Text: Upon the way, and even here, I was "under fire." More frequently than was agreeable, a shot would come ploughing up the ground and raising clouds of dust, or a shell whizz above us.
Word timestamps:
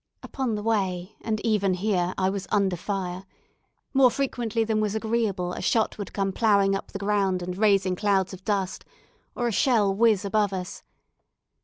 Upon 0.23 0.55
the 0.55 0.63
way, 0.63 1.15
and 1.21 1.39
even 1.45 1.75
here, 1.75 2.15
I 2.17 2.27
was 2.27 2.47
"under 2.51 2.75
fire." 2.75 3.23
More 3.93 4.09
frequently 4.09 4.63
than 4.63 4.81
was 4.81 4.95
agreeable, 4.95 5.53
a 5.53 5.61
shot 5.61 5.99
would 5.99 6.11
come 6.11 6.31
ploughing 6.31 6.73
up 6.73 6.91
the 6.91 6.97
ground 6.97 7.43
and 7.43 7.55
raising 7.55 7.95
clouds 7.95 8.33
of 8.33 8.43
dust, 8.43 8.83
or 9.35 9.47
a 9.47 9.51
shell 9.51 9.93
whizz 9.93 10.25
above 10.25 10.53
us. 10.53 10.81